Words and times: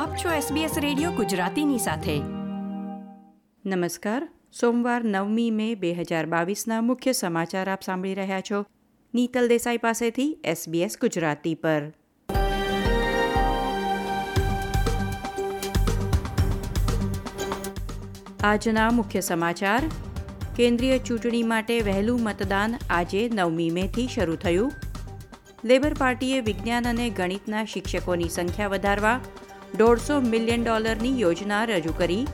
આપ 0.00 0.16
છો 0.16 0.54
SBS 0.54 0.70
radio 0.80 1.10
ગુજરાતીની 1.10 1.78
સાથે. 1.78 2.18
નમસ્કાર. 3.66 4.28
સોમવાર 4.60 5.04
નવમી 5.04 5.50
મે 5.50 5.74
બે 5.74 5.92
હજાર 5.92 6.26
બાવીસના 6.26 6.80
મુખ્ય 6.80 7.12
સમાચાર 7.12 7.70
આપ 7.70 7.82
સાંભળી 7.82 8.14
રહ્યા 8.14 8.40
છો. 8.40 8.66
નીતલ 9.14 9.48
દેસાઈ 9.48 9.76
પાસેથી 9.76 10.38
SBS 10.46 10.90
ગુજરાતી 11.00 11.54
પર. 11.54 11.82
આજના 18.44 18.90
મુખ્ય 18.90 19.20
સમાચાર. 19.20 19.82
કેન્દ્રીય 20.56 20.98
ચૂંટણી 20.98 21.42
માટે 21.42 21.80
વહેલું 21.80 22.20
મતદાન 22.22 22.74
આજે 22.90 23.30
નવમી 23.34 23.70
મેથી 23.70 24.08
શરૂ 24.08 24.34
થયું. 24.34 24.72
લેબર 25.64 25.94
પાર્ટીએ 25.94 26.40
વિજ્ઞાન 26.40 26.88
અને 26.88 27.10
ગણિતના 27.10 27.64
શિક્ષકોની 27.64 28.28
સંખ્યા 28.28 28.68
વધારવા 28.68 29.20
દોઢસો 29.78 30.20
મિલિયન 30.20 30.64
ડોલરની 30.64 31.20
યોજના 31.20 31.64
રજૂ 31.64 31.92
કરી. 31.98 32.26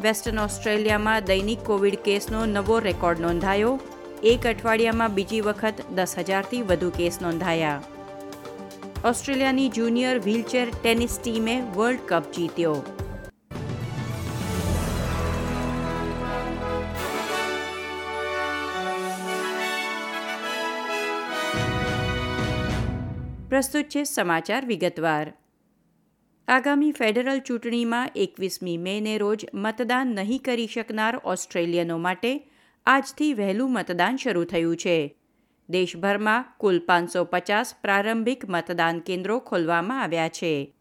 વેસ્ટર્ન 0.00 0.38
ઓસ્ટ્રેલિયામાં 0.38 1.24
દૈનિક 1.24 1.58
કોવિડ 1.58 1.94
કેસનો 1.94 2.46
નવો 2.46 2.78
રેકોર્ડ 2.78 3.20
નોંધાયો. 3.20 3.80
એક 4.22 4.46
અઠવાડિયામાં 4.46 5.14
બીજી 5.14 5.40
વખત 5.40 5.74
દસ 5.94 6.14
હજારથી 6.18 6.62
વધુ 6.62 6.90
કેસ 6.90 7.18
નોંધાયા. 7.22 7.82
ઓસ્ટ્રેલિયાની 9.04 9.68
જુનિયર 9.68 10.18
વ્હીલચેર 10.18 10.66
ટેનિસ 10.82 11.20
ટીમે 11.22 11.60
વર્લ્ડ 11.60 11.98
કપ 12.08 12.32
જીત્યો. 12.32 12.76
પ્રસ્તુત 23.48 23.84
છે 23.84 24.04
સમાચાર 24.04 24.66
વિગતવાર. 24.66 25.32
આગામી 26.48 26.92
ફેડરલ 26.92 27.38
ચૂંટણીમાં 27.38 28.10
એકવીસમી 28.16 28.76
મેને 28.76 29.18
રોજ 29.18 29.46
મતદાન 29.54 30.06
નહીં 30.06 30.40
કરી 30.40 30.66
શકનાર 30.66 31.20
ઓસ્ટ્રેલિયનો 31.24 31.98
માટે 31.98 32.50
આજથી 32.86 33.34
વહેલું 33.34 33.72
મતદાન 33.72 34.16
શરૂ 34.16 34.44
થયું 34.44 34.76
છે. 34.76 35.16
દેશભરમાં 35.68 36.44
કુલ 36.58 36.78
પાંચસો 36.78 37.24
પચાસ 37.24 37.74
પ્રારંભિક 37.82 38.44
મતદાન 38.48 38.98
કેન્દ્રો 38.98 39.38
ખોલવામાં 39.38 40.02
આવ્યા 40.02 40.28
છે. 40.28 40.74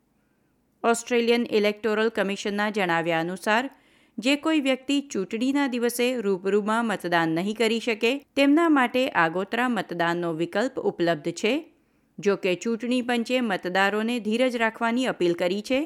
ઓસ્ટ્રેલિયન 0.83 1.47
ઇલેક્ટોરલ 1.51 2.09
કમિશનના 2.09 2.69
જણાવ્યા 2.69 3.19
અનુસાર, 3.19 3.69
જે 4.17 4.35
કોઈ 4.35 4.59
વ્યક્તિ 4.59 5.01
ચૂંટણીના 5.01 5.67
દિવસે 5.67 6.21
રૂબરૂમાં 6.21 6.85
મતદાન 6.85 7.29
નહીં 7.29 7.55
કરી 7.55 7.79
શકે, 7.79 8.25
તેમના 8.35 8.69
માટે 8.69 9.09
આગોતરા 9.09 9.69
મતદાનનો 9.69 10.33
વિકલ્પ 10.33 10.79
ઉપલબ્ધ 10.79 11.31
છે 11.31 11.74
જો 12.19 12.35
કે 12.35 12.55
ચૂંટણી 12.55 13.01
પંચે 13.01 13.41
મતદારોને 13.41 14.19
ધીરજ 14.19 14.55
રાખવાની 14.55 15.05
અપીલ 15.05 15.33
કરી 15.33 15.61
છે. 15.61 15.79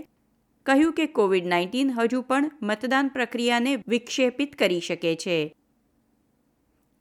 કહ્યું 0.65 0.93
કે 0.93 1.05
કોવિડ 1.05 1.45
નાઇન્ટીન 1.45 1.91
હજુ 1.91 2.21
પણ 2.21 2.51
મતદાન 2.61 3.07
પ્રક્રિયાને 3.07 3.83
વિક્ષેપિત 3.87 4.55
કરી 4.55 4.79
શકે 4.79 5.15
છે. 5.15 5.53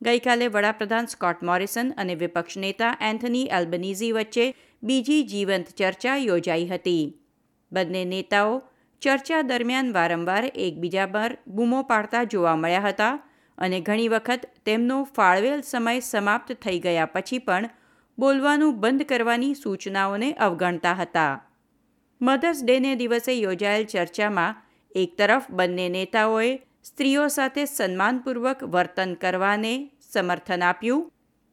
ગઈકાલે 0.02 0.48
વડાપ્રધાન 0.48 1.06
સ્કોટ 1.06 1.42
મોરિસન 1.42 1.92
અને 1.96 2.14
વિપક્ષ 2.14 2.56
નેતા 2.56 2.96
એન્થની 3.00 3.46
એલ્બનીઝી 3.52 4.12
વચ્ચે 4.12 4.54
બીજી 4.82 5.22
જીવંત 5.22 5.68
ચર્ચા 5.76 6.16
યોજાઈ 6.16 6.66
હતી. 6.66 7.04
બંને 7.72 8.04
નેતાઓ 8.04 8.62
ચર્ચા 9.00 9.42
દરમિયાન 9.42 9.92
વારંવાર 9.92 10.44
એકબીજા 10.54 11.06
પર 11.06 11.38
બૂમો 11.48 11.82
પાડતા 11.82 12.24
જોવા 12.24 12.56
મળ્યા 12.56 12.80
હતા 12.80 13.18
અને 13.58 13.80
ઘણી 13.80 14.08
વખત 14.08 14.46
તેમનો 14.64 15.04
ફાળવેલ 15.04 15.60
સમય 15.60 16.00
સમાપ્ત 16.00 16.52
થઈ 16.52 16.78
ગયા 16.78 17.04
પછી 17.04 17.38
પણ 17.38 17.70
બોલવાનું 18.18 18.80
બંધ 18.80 19.02
કરવાની 19.02 19.54
સૂચનાઓને 19.54 20.32
અવગણતા 20.32 20.94
હતા. 20.94 21.34
મધર્સ 22.20 22.64
ડેને 22.64 22.94
દિવસે 22.94 23.32
યોજાયેલ 23.32 23.84
ચર્ચામાં 23.84 24.54
એક 24.94 25.10
તરફ 25.18 25.50
બંને 25.50 25.88
નેતાઓએ 25.88 26.50
સ્ત્રીઓ 26.82 27.28
સાથે 27.28 27.64
સન્માનપૂર્વક 27.64 28.64
વર્તન 28.64 29.14
કરવાને 29.14 29.90
સમર્થન 30.12 30.62
આપ્યું, 30.62 31.12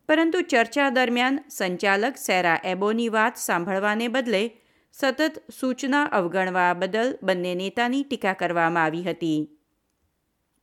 પરંતુ 0.10 0.42
ચર્ચા 0.42 0.90
દરમિયાન 0.90 1.40
સંચાલક 1.50 2.18
સેરા 2.18 2.60
એબોની 2.64 3.10
વાત 3.10 3.36
સાંભળવાને 3.38 4.08
બદલે 4.08 4.44
સતત 4.92 5.44
સૂચના 5.60 6.04
અવગણવા 6.04 6.74
બદલ 6.74 7.18
બંને 7.24 7.56
નેતાની 7.56 8.04
ટીકા 8.04 8.34
કરવામાં 8.34 8.84
આવી 8.84 9.04
હતી. 9.04 9.40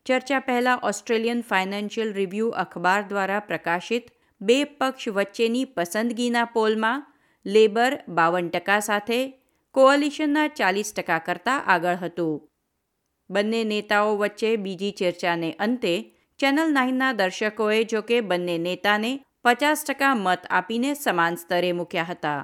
ચર્ચા 0.06 0.40
પહેલા 0.40 0.80
ઓસ્ટ્રેલિયન 0.82 1.42
ફાઇનાન્શિયલ 1.42 2.12
રિવ્યૂ 2.12 2.48
અખબાર 2.48 3.02
દ્વારા 3.02 3.40
પ્રકાશિત 3.40 4.10
બે 4.42 4.64
પક્ષ 4.64 5.08
વચ્ચેની 5.08 5.64
પસંદગીના 5.64 6.44
પોલમાં 6.44 7.04
લેબર 7.46 7.92
બાવન 8.08 8.48
ટકા 8.48 8.80
સાથે 8.80 9.18
કોઅલિશનના 9.74 10.46
ચાલીસ 10.46 10.90
ટકા 10.92 11.18
કરતાં 11.18 11.66
આગળ 11.66 11.96
હતું. 11.96 12.40
બંને 13.30 13.64
નેતાઓ 13.64 14.16
વચ્ચે 14.16 14.56
બીજી 14.56 14.90
ચર્ચાને 14.92 15.50
અંતે 15.58 15.92
ચેનલ 16.40 16.72
નાઇનના 16.72 17.12
દર્શકોએ 17.12 17.84
જોકે 17.84 18.20
બંને 18.20 18.56
નેતાને 18.58 19.12
પચાસ 19.42 19.84
ટકા 19.84 20.14
મત 20.14 20.42
આપીને 20.50 20.94
સમાન 20.94 21.36
સ્તરે 21.36 21.72
મૂક્યા 21.72 22.04
હતા. 22.04 22.42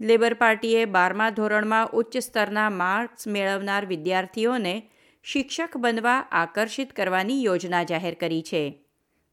લેબર 0.00 0.34
પાર્ટીએ 0.34 0.86
બારમા 0.86 1.30
ધોરણમાં 1.30 1.92
ઉચ્ચ 1.92 2.16
સ્તરના 2.18 2.70
માર્ક્સ 2.70 3.26
મેળવનાર 3.26 3.86
વિદ્યાર્થીઓને 3.86 4.74
શિક્ષક 5.22 5.76
બનવા 5.76 6.26
આકર્ષિત 6.32 6.92
કરવાની 6.92 7.44
યોજના 7.44 7.82
જાહેર 7.82 8.14
કરી 8.14 8.42
છે. 8.42 8.83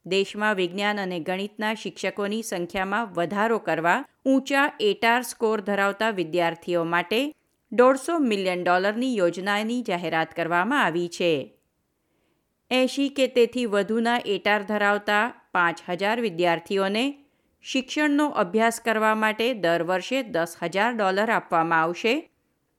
દેશમાં 0.06 0.56
વિજ્ઞાન 0.56 1.00
અને 1.00 1.19
ગણિતના 1.19 1.73
શિક્ષકોની 1.73 2.41
સંખ્યામાં 2.44 3.13
વધારો 3.13 3.59
કરવા 3.59 4.06
ઊંચા 4.25 4.72
એટાર 4.79 5.22
સ્કોર 5.22 5.62
ધરાવતા 5.62 6.09
વિદ્યાર્થીઓ 6.09 6.84
માટે 6.84 7.35
દોઢસો 7.72 8.19
મિલિયન 8.19 8.63
ડોલરની 8.63 9.17
યોજનાની 9.17 9.84
જાહેરાત 9.84 10.34
કરવામાં 10.34 10.85
આવી 10.85 11.07
છે. 11.07 11.56
એંશી 12.72 13.09
કે 13.09 13.28
તેથી 13.28 13.66
વધુના 13.66 14.17
એટાર 14.25 14.63
ધરાવતા 14.63 15.23
પાંચ 15.51 15.78
હજાર 15.89 16.22
વિદ્યાર્થીઓને 16.22 17.06
શિક્ષણનો 17.63 18.28
અભ્યાસ 18.29 18.79
કરવા 18.79 19.16
માટે 19.16 19.53
દર 19.53 19.83
વર્ષે 19.83 20.23
દસ 20.23 20.57
હજાર 20.63 20.94
ડોલર 20.94 21.29
આપવામાં 21.29 21.81
આવશે 21.81 22.13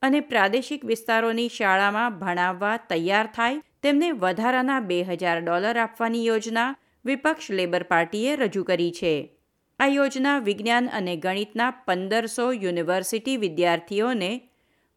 અને 0.03 0.21
પ્રાદેશિક 0.21 0.85
વિસ્તારોની 0.85 1.49
શાળામાં 1.49 2.19
ભણાવવા 2.19 2.77
તૈયાર 2.77 3.27
થાય 3.27 3.63
તેમને 3.83 4.13
વધારાના 4.13 4.81
બે 4.81 5.03
હજાર 5.03 5.39
ડોલર 5.41 5.79
આપવાની 5.79 6.27
યોજના 6.27 6.71
વિપક્ષ 7.05 7.51
લેબર 7.51 7.83
પાર્ટીએ 7.83 8.37
રજૂ 8.37 8.65
કરી 8.65 8.93
છે. 8.93 9.37
આ 9.81 9.87
યોજના 9.87 10.39
વિજ્ઞાન 10.39 10.89
અને 10.89 11.17
ગણિતના 11.17 11.71
પંદરસો 11.71 12.53
યુનિવર્સિટી 12.53 13.37
વિદ્યાર્થીઓને 13.37 14.49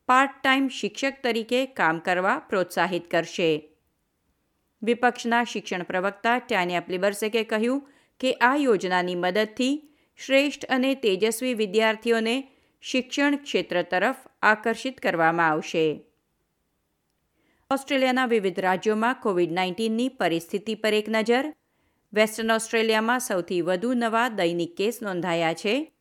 પાર્ટ 0.05 0.31
ટાઈમ 0.43 0.67
શિક્ષક 0.67 1.13
તરીકે 1.23 1.65
કામ 1.65 1.99
કરવા 1.99 2.39
પ્રોત્સાહિત 2.39 3.11
કરશે. 3.11 3.69
વિપક્ષના 4.83 5.43
શિક્ષણ 5.43 5.83
પ્રવક્તા 5.83 6.39
ટાન્યા 6.39 6.79
પ્લિબર્સેકે 6.79 7.43
કહ્યું 7.43 7.89
કે 8.19 8.33
આ 8.33 8.55
યોજનાની 8.55 9.15
મદદથી 9.15 9.95
શ્રેષ્ઠ 10.17 10.65
અને 10.65 10.95
તેજસ્વી 10.95 11.53
વિદ્યાર્થીઓને 11.53 12.51
શિક્ષણ 12.81 13.35
ક્ષેત્ર 13.35 13.81
તરફ 13.81 14.15
આકર્ષિત 14.41 14.99
કરવામાં 14.99 15.47
આવશે. 15.47 16.05
ઓસ્ટ્રેલિયાના 17.71 18.25
વિવિધ 18.25 18.59
રાજ્યોમાં 18.59 19.15
કોવિડ 19.15 19.51
નાઇન્ટીનની 19.51 20.09
પરિસ્થિતિ 20.09 20.75
પર 20.75 20.93
એક 20.93 21.05
નજર 21.09 21.53
વેસ્ટર્ન 22.15 22.51
ઓસ્ટ્રેલિયામાં 22.51 23.19
સૌથી 23.19 23.61
વધુ 23.61 23.93
નવા 23.93 24.29
દૈનિક 24.29 24.75
કેસ 24.75 24.99
નોંધાયા 25.01 25.53
છે. 25.53 25.91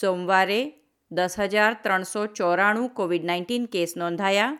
સોમવારે 0.00 0.72
દસ 1.10 1.34
હજાર 1.38 1.76
ત્રણસો 1.82 2.26
ચોરાણું 2.26 2.88
કોવિડ 2.88 3.24
નાઇન્ટીન 3.24 3.64
કેસ 3.64 3.96
નોંધાયા. 3.96 4.58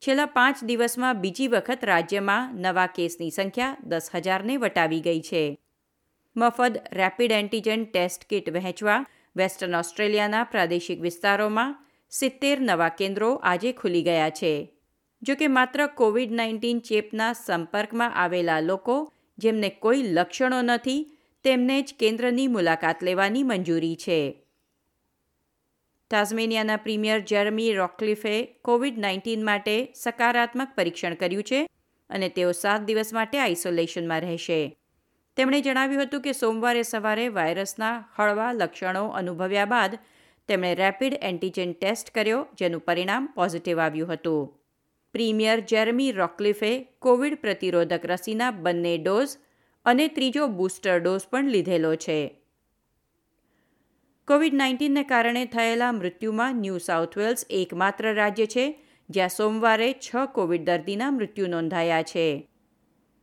છેલ્લા 0.00 0.26
પાંચ 0.26 0.64
દિવસમાં 0.64 1.20
બીજી 1.20 1.48
વખત 1.48 1.84
રાજ્યમાં 1.84 2.54
નવા 2.54 2.86
કેસની 2.86 3.30
સંખ્યા 3.30 3.76
દસ 3.84 4.10
હજારને 4.14 4.56
વટાવી 4.56 5.00
ગઈ 5.00 5.20
છે. 5.20 5.58
મફત 6.36 6.72
રેપિડ 6.92 7.32
એન્ટીજન 7.32 7.84
ટેસ્ટ 7.84 8.24
કિટ 8.24 8.50
વહેંચવા 8.50 9.06
વેસ્ટર્ન 9.36 9.74
ઓસ્ટ્રેલિયાના 9.74 10.44
પ્રાદેશિક 10.44 11.00
વિસ્તારોમાં 11.00 11.86
સિત્તેર 12.10 12.60
નવા 12.60 12.88
કેન્દ્રો 12.88 13.34
આજે 13.34 13.72
ખુલી 13.72 14.02
ગયા 14.02 14.30
છે. 14.30 14.72
જો 15.22 15.34
કે 15.34 15.48
માત્ર 15.48 15.86
કોવિડ 15.86 16.32
નાઇન્ટીન 16.32 16.78
ચેપના 16.78 17.32
સંપર્કમાં 17.32 18.14
આવેલા 18.14 18.60
લોકો 18.60 19.12
જેમને 19.38 19.68
કોઈ 19.68 20.02
લક્ષણો 20.02 20.62
નથી, 20.62 21.18
તેમને 21.44 21.82
જ 21.82 21.94
કેન્દ્રની 21.98 22.46
મુલાકાત 22.46 23.02
લેવાની 23.02 23.42
મંજૂરી 23.42 23.96
છે. 23.96 24.42
તાઝમેનિયાના 26.10 26.76
પ્રીમિયર 26.76 27.20
જેરમી 27.20 27.72
રોકલિફે 27.72 28.58
કોવિડ 28.62 28.98
નાઇન્ટીન 28.98 29.44
માટે 29.44 29.92
સકારાત્મક 29.94 30.68
પરીક્ષણ 30.74 31.14
કર્યું 31.14 31.42
છે 31.42 31.68
અને 32.10 32.28
તેઓ 32.28 32.52
સાત 32.52 32.80
દિવસ 32.80 33.12
માટે 33.12 33.38
આઇસોલેશનમાં 33.38 34.20
રહેશે. 34.20 34.76
તેમણે 35.36 35.60
જણાવ્યું 35.60 36.02
હતું 36.02 36.20
કે 36.20 36.32
સોમવારે 36.32 36.82
સવારે 36.82 37.28
વાયરસના 37.28 38.08
હળવા 38.16 38.52
લક્ષણો 38.52 39.08
અનુભવ્યા 39.08 39.64
બાદ 39.64 39.98
તેમણે 40.48 40.74
રેપિડ 40.74 41.18
એન્ટીજેન 41.22 41.72
ટેસ્ટ 41.72 42.14
કર્યો, 42.14 42.46
જેનું 42.58 42.80
પરિણામ 42.80 43.26
પોઝિટિવ 43.26 43.78
આવ્યું 43.78 44.12
હતું. 44.12 44.65
પ્રીમિયર 45.16 45.60
જેરમી 45.60 46.12
રોકલિફે 46.12 46.88
કોવિડ 46.98 47.34
પ્રતિરોધક 47.34 48.06
રસીના 48.06 48.50
બંને 48.50 48.98
ડોઝ 48.98 49.36
અને 49.84 50.08
ત્રીજો 50.08 50.46
બૂસ્ટર 50.46 51.00
ડોઝ 51.00 51.20
પણ 51.30 51.48
લીધેલો 51.48 51.94
છે. 51.94 52.40
કોવિડ 54.28 54.54
નાઇન્ટીનને 54.54 55.02
કારણે 55.02 55.44
થયેલા 55.44 55.92
મૃત્યુમાં 55.92 56.54
ન્યૂ 56.54 56.78
સાઉથ 56.78 57.18
વેલ્સ 57.18 57.46
એકમાત્ર 57.50 58.14
રાજ્ય 58.14 58.46
છે, 58.46 58.82
જ્યાં 59.10 59.28
સોમવારે 59.28 59.92
છ 59.92 60.16
કોવિડ 60.32 60.64
દર્દીના 60.64 61.10
મૃત્યુ 61.10 61.46
નોંધાયા 61.46 62.02
છે. 62.02 62.48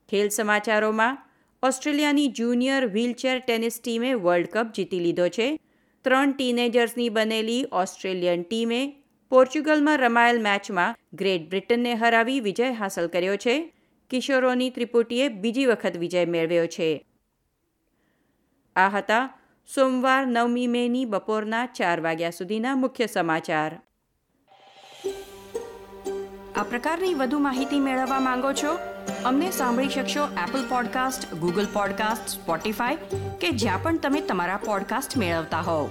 ખેલ 0.10 0.30
સમાચારોમાં 0.30 1.18
ઓસ્ટ્રેલિયાની 1.64 2.28
જુનિયર 2.28 2.86
વ્હીલચેર 2.86 3.40
ટેનિસ 3.40 3.82
ટીમે 3.84 4.14
વર્લ્ડ 4.14 4.48
કપ 4.48 4.68
જીતી 4.76 5.00
લીધો 5.00 5.28
છે. 5.28 5.60
ત્રણ 6.02 6.32
ટીનેજર્સની 6.32 7.10
બનેલી 7.10 7.66
ઓસ્ટ્રેલિયન 7.72 8.44
ટીમે 8.44 9.03
પોર્ચુગલમાં 9.34 9.98
રમાયેલ 9.98 10.42
મેચમાં 10.42 10.96
ગ્રેટ 11.14 11.50
બ્રિટનને 11.50 11.94
હરાવી 11.94 12.40
વિજય 12.40 12.72
હાંસલ 12.72 13.08
કર્યો 13.08 13.36
છે. 13.36 13.74
કિશોરોની 14.10 14.70
ત્રિપુટીએ 14.70 15.28
બીજી 15.28 15.66
વખત 15.66 15.98
વિજય 15.98 16.26
મેળવ્યો 16.26 16.68
છે. 16.68 17.06
આ 18.76 18.90
હતા 18.90 19.40
સોમવાર 19.76 20.28
નવમી 20.28 20.68
મેની 20.68 21.06
બપોરના 21.06 21.66
ચાર 21.66 22.02
વાગ્યા 22.02 22.30
સુધીના 22.30 22.76
મુખ્ય 22.76 23.08
સમાચાર. 23.08 23.80
આ 26.56 26.64
પ્રકારની 26.64 27.14
વધુ 27.14 27.40
માહિતી 27.40 27.80
મેળવવા 27.80 28.20
માંગો 28.20 28.54
છો? 28.54 28.80
અમને 29.26 29.52
સાંભળી 29.52 29.90
શકશો 29.90 30.26
Apple 30.26 30.70
podcast 30.70 31.34
Google 31.34 31.66
podcast 31.66 32.42
Spotify 32.42 32.96
કે 33.42 33.50
જ્યાં 33.50 33.84
પણ 33.84 33.98
તમે 33.98 34.22
તમારા 34.22 34.58
પોડકાસ્ટ 34.58 35.18
મેળવતા 35.18 35.60
હોવ. 35.60 35.90